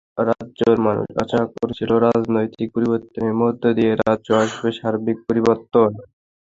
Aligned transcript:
রাজ্যের 0.27 0.77
মানুষ 0.85 1.07
আশা 1.23 1.41
করেছিল, 1.53 1.91
রাজনৈতিক 2.05 2.67
পরিবর্তনের 2.75 3.33
মধ্য 3.41 3.63
দিয়ে 3.77 3.91
রাজ্যে 4.01 4.33
আসবে 4.43 4.69
সার্বিক 4.79 5.17
পরিবর্তন। 5.27 5.89